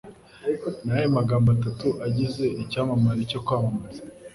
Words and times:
Ni 0.83 0.89
ayahe 0.93 1.09
magambo 1.17 1.47
atatu 1.57 1.87
agize 2.07 2.45
icyamamare 2.61 3.21
cyo 3.31 3.39
kwamamaza 3.45 4.01